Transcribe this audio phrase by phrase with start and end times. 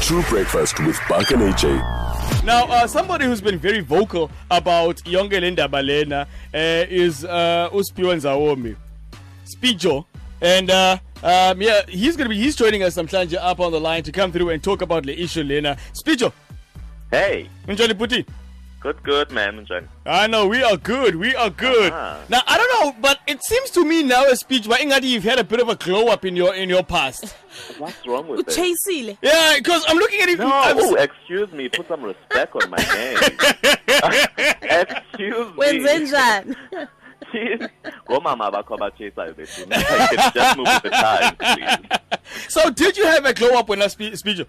[0.00, 2.44] truBreakfast with Buck and AJ.
[2.44, 7.68] Now, uh, somebody who's been very vocal about yonke le ndaba lena uh, is uh,
[7.72, 8.76] uSiphiwo Nzawumbi,
[9.44, 10.04] Spijo,
[10.40, 14.02] and uh, um, yeah, he's gonna be he's joining us namhlanje up on the line
[14.02, 15.76] to come through and talk about the issue lena.
[15.92, 16.32] Spijo,
[17.10, 18.24] Hey, unjani puti?
[18.80, 19.64] Good, good, man.
[19.66, 19.86] Njani?
[20.06, 21.16] I know we are good.
[21.16, 21.92] We are good.
[21.92, 22.18] Ah.
[22.28, 25.24] Now I don't know, but it seems to me now, a speech, but Ingadi, you've
[25.24, 27.34] had a bit of a glow up in your in your past.
[27.78, 28.56] What's wrong with this?
[28.56, 30.38] uchasile Yeah, because I'm looking at it.
[30.38, 31.68] No, I'm- oh, excuse me.
[31.68, 33.18] Put some respect on my name.
[34.62, 35.56] excuse me.
[35.56, 36.56] wenze njani
[37.32, 37.68] Jeez.
[38.10, 39.66] Ngomama bakho abatshisayo bethu.
[39.70, 41.98] Can Just move with the time, please.
[42.48, 44.40] so, did you have a glow up when I spe- speech?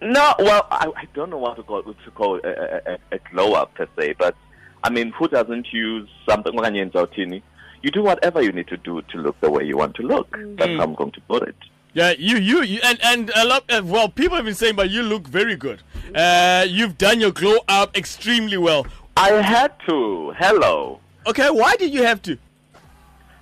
[0.00, 3.18] No, well, I, I don't know what to call to call a, a, a, a
[3.30, 4.36] glow up per se, but
[4.84, 6.52] I mean, who doesn't use something?
[6.52, 7.42] okanye yenza uthini?
[7.82, 10.28] You do whatever you need to do to look the way you want to look.
[10.58, 11.56] That's how I'm going to put it.
[11.94, 13.64] Yeah, you, you, you, and and a lot.
[13.70, 15.82] Uh, well, people have been saying, but you look very good.
[16.14, 18.86] Uh, you've done your glow up extremely well.
[19.16, 20.32] I had to.
[20.36, 21.00] Hello.
[21.26, 22.36] Okay, why did you have to?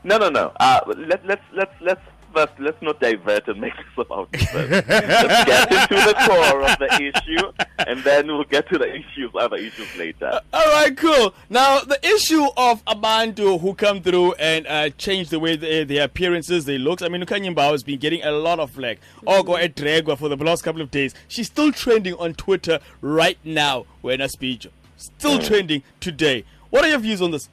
[0.04, 0.52] No, no, no.
[0.60, 2.00] Uh, let, let's let's let's
[2.34, 4.52] first let's not divert and make this about this.
[4.54, 9.30] let's get into the core of the issue, and then we'll get to the issues,
[9.38, 10.26] other issues later.
[10.26, 11.34] Uh, all right, cool.
[11.48, 16.04] Now, the issue of Abantu who come through and uh, change the way they, their
[16.04, 17.02] appearances, they looks.
[17.02, 18.98] I mean, uKhanyi Mbau has been getting a lot of flack.
[19.26, 19.64] Ogo mm-hmm.
[19.64, 21.14] Edregwa for the last couple of days.
[21.28, 23.86] She's still trending on Twitter right now.
[24.00, 25.46] When I speech, still mm.
[25.46, 26.44] trending today.
[26.70, 27.48] What are your views on this?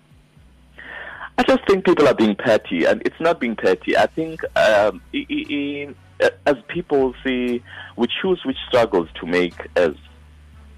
[1.37, 3.97] I just think people are being petty, and it's not being petty.
[3.97, 7.63] I think um, i- i- i- as people see,
[7.95, 9.91] we choose which struggles to make as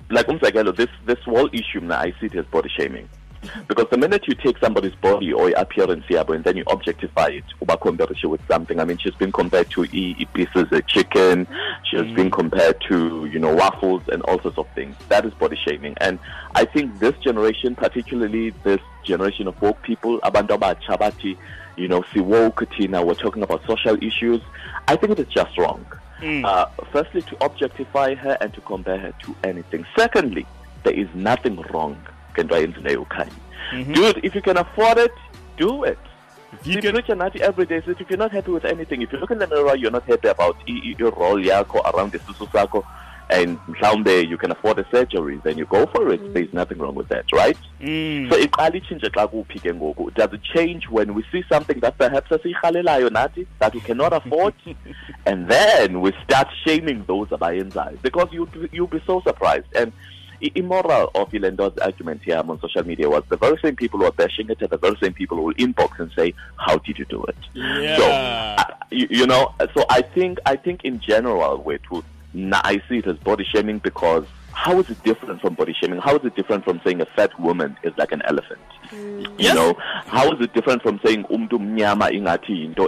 [0.09, 3.09] like umzekelo, this this whole issue now I see it as body shaming.
[3.68, 7.44] Because the minute you take somebody's body or appearance yabo and then you objectify it,
[7.62, 8.80] uba compare it with something.
[8.80, 11.48] I mean, she's been compared to e, pieces of chicken.
[11.90, 14.96] She has been compared to you know waffles and all sorts of things.
[15.10, 16.20] That is body shaming, and
[16.56, 21.38] I think this generation, particularly this generation of woke people, abantu chabati,
[21.76, 24.42] you know, si woke tina, we're talking about social issues.
[24.88, 25.86] I think it is just wrong.
[26.46, 29.86] Uh, firstly, to objectify her and to compare her to anything.
[29.98, 30.46] Secondly,
[30.84, 31.98] there is nothing wrong.
[32.34, 33.32] Ngento ayenzileyo uKhanyi.
[33.94, 35.14] Dude, if you can afford it,
[35.58, 35.98] do it.
[36.54, 39.02] If you See, can- preacher nathi every day says if you're not happy with anything,
[39.02, 42.20] if you look in the mirror, you're not happy about your role yakho around the
[42.20, 42.84] susu sakho,
[43.32, 46.34] and mhlawumbe you can afford a surgery, then you go for it.
[46.34, 47.58] There's nothing wrong with that, right?
[47.82, 48.30] Mm.
[48.30, 50.14] So iqala itshintshe xa kuphi ke ngoku.
[50.14, 54.54] Does it change when we see something that perhaps esiyirhalelayo nathi that we cannot afford,
[55.26, 59.92] and then we start shaming those abayenzayo because you you'll be so surprised and.
[60.44, 64.06] I- Immoral of Ilendo's argument here on social media was the very same people who
[64.06, 67.00] are bashing it are the very same people who will inbox and say, "How did
[67.00, 67.96] you do it?" Yeah.
[67.98, 71.82] So, uh, you, you know, so I think I think in general, wait,
[72.34, 76.00] nah, I see it as body shaming because how is it different from body shaming?
[76.00, 78.59] How is it different from saying a fat woman is like an elephant?
[78.92, 79.56] You Yes.
[79.56, 79.74] know,
[80.06, 82.84] how is it different from saying umdu mnyama ingathi into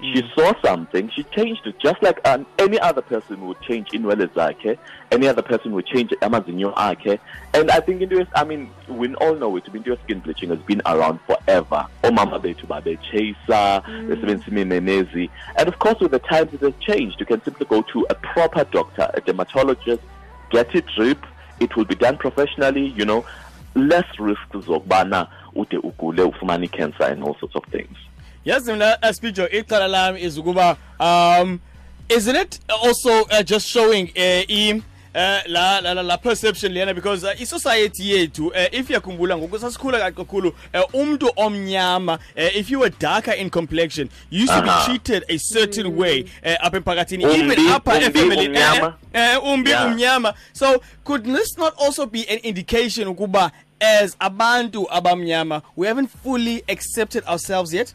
[0.00, 4.26] She saw something, she changed it just like um, any other person would change inwele
[4.28, 4.78] zakhe,
[5.10, 7.18] any other person would change amazinyo akhe.
[7.52, 10.58] And I think into it, I mean, we all know it, into skin bleaching has
[10.60, 11.86] been around forever.
[12.02, 15.30] Oh, Omama bethu babe chaser, mm.
[15.56, 17.20] And of course with the times it has changed.
[17.20, 20.02] You can simply go to a proper doctor, a dermatologist,
[20.50, 21.24] get it drip,
[21.60, 23.26] it will be done professionally, you know,
[23.74, 27.96] less risks zokubana ude ugule ufumane cancer and all sorts of things.
[28.44, 31.60] Yazi mina aspijo icala lami is ukuba um
[32.08, 34.82] isn't it also uh, just showing uh, i
[35.14, 39.58] uh, la, la, la, la perception lena because uh, i-society yethu uh, if yakhumbula ngoku
[39.58, 44.62] sasikhula kakhulu uh, umntu omnyama uh, if you were darker in complexion you used to
[44.62, 45.96] be treated a certain mm.
[45.96, 48.86] way uh, apha emphakathini even apha umbi, efamily umnyama.
[48.86, 49.86] uh, eh, umbi Yeah.
[49.86, 56.08] umnyama so could this not also be an indication ukuba as abantu abamnyama we haven't
[56.08, 57.94] fully accepted ourselves yet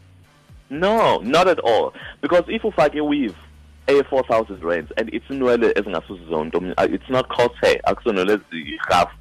[0.70, 1.92] No, not at all.
[2.20, 3.36] Because if ufake weave
[3.88, 9.12] a 4000 rands and it's nwele ezingasusi zonke um, uh, it's not crosshair akusonwele ezirhafu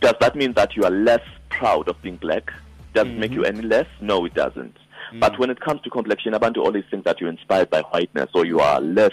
[0.00, 2.52] does that mean that you are less proud of being black?
[2.94, 3.86] Does it make you any less?
[4.00, 4.76] No it doesn't.
[5.20, 8.44] But when it comes to complexion abantu always think that you're inspired by whiteness or
[8.44, 9.12] you are less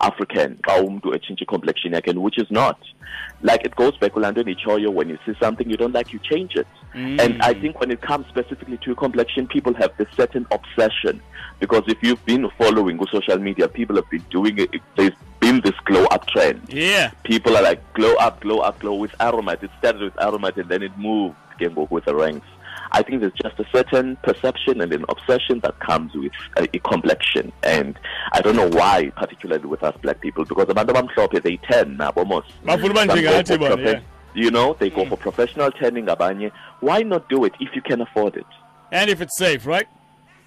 [0.00, 2.78] African xa umuntu etshintshe complexion yakhe which is not.
[3.42, 6.18] Like it goes back kulaa nto endiyitshoyo when you see something you don't like you
[6.18, 6.66] change it.
[6.94, 7.20] Mm.
[7.20, 11.20] And I think when it comes specifically to complexion people have this certain obsession.
[11.60, 15.78] Because if you've been following social media people have been doing it there's been this
[15.84, 16.62] glow up trend.
[16.68, 17.10] Yeah.
[17.24, 19.62] People are like glow up, glow up, glow with aromat.
[19.62, 22.46] It started with aromat and then it moved, up with the ranks.
[22.92, 26.78] I think there's just a certain perception and an obsession that comes with a, a
[26.80, 27.52] complexion.
[27.62, 27.98] And
[28.32, 32.26] I don't know why, particularly with us black people, because abantu abamhlophe, they tan nabo
[32.26, 32.48] most.
[32.64, 34.00] Bafuna uba Some go njengathi for bona, profe- yeah.
[34.34, 35.08] You know, they go mm.
[35.08, 36.52] for professional tanning abanye.
[36.80, 38.46] Why not do it if you can afford it?
[38.92, 39.86] And if it's safe, right?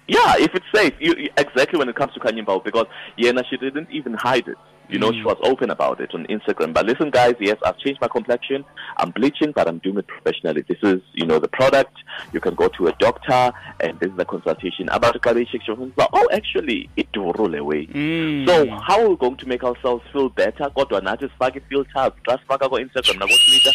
[0.06, 2.86] Yeah, if it's safe, you, exactly when it comes to Khanyi because
[3.16, 4.56] Yena, she didn't even hide it.
[4.90, 5.26] You know, she mm.
[5.26, 6.74] was open about it on Instagram.
[6.74, 8.64] But listen, guys, yes, I've changed my complexion.
[8.96, 10.62] I'm bleaching, but I'm doing it professionally.
[10.68, 11.96] This is, you know, the product.
[12.32, 14.88] You can go to a doctor, and this is the consultation.
[14.88, 17.86] About the Kanye section, oh, actually, it will roll away.
[17.86, 18.46] Mm.
[18.46, 20.70] So, how are we going to make ourselves feel better?
[20.70, 23.72] Nathi sifake filters, just faka ko Instagram, na ko Twitter.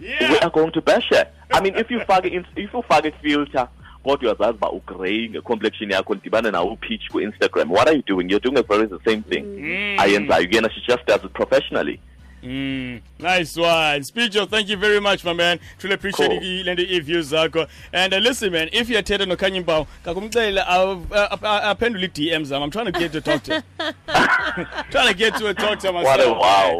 [0.00, 1.32] we are going to bash it.
[1.52, 3.68] I mean, if you in, if you fake filter,
[4.04, 8.40] kodwa uyazazi uba ugrey ngecomplexion yakho ndibane nawo upeach ku-instagram what are you doing you're
[8.50, 9.44] doing a very the same thing
[9.98, 12.00] ayenzayo yena she just does it professionally
[12.42, 14.00] Mm, nice one.
[14.02, 15.60] Speecho, thank you very much, my man.
[15.78, 16.40] Truly appreciate Cool.
[16.64, 16.74] cool.
[16.74, 17.68] the views zakho.
[17.92, 20.64] And uh, listen, man, if you're Teta no Khanyi Mbau, kakumcela
[21.70, 22.62] aphendule DMs zami.
[22.62, 23.62] I'm trying to get to talk to.
[24.90, 26.02] trying to get to a talk to myself.
[26.18, 26.78] what a wow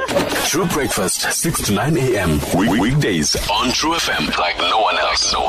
[0.48, 2.40] truBreakfast, 6 to 9 a.m.
[2.56, 5.30] Week- weekdays on Tru FM like no one else.
[5.34, 5.42] No